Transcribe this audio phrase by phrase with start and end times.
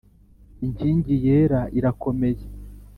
[0.65, 2.43] Inkingi yera irakomeye.